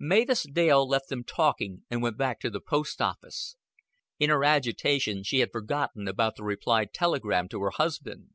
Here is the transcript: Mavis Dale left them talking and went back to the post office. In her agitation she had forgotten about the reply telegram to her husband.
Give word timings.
Mavis 0.00 0.46
Dale 0.50 0.88
left 0.88 1.10
them 1.10 1.22
talking 1.22 1.82
and 1.90 2.00
went 2.00 2.16
back 2.16 2.40
to 2.40 2.48
the 2.48 2.62
post 2.62 3.02
office. 3.02 3.56
In 4.18 4.30
her 4.30 4.42
agitation 4.42 5.22
she 5.22 5.40
had 5.40 5.52
forgotten 5.52 6.08
about 6.08 6.36
the 6.36 6.44
reply 6.44 6.86
telegram 6.86 7.46
to 7.50 7.60
her 7.60 7.72
husband. 7.72 8.30